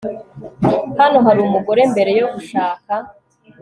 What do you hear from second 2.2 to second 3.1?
kugushaka